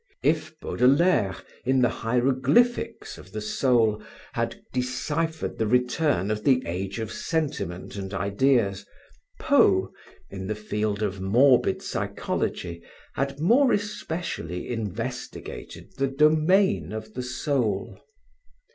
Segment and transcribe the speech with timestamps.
[0.23, 4.01] If Baudelaire, in the hieroglyphics of the soul,
[4.33, 8.83] had deciphered the return of the age of sentiment and ideas,
[9.39, 9.91] Poe,
[10.31, 12.81] in the field of morbid psychology
[13.13, 17.99] had more especially investigated the domain of the soul.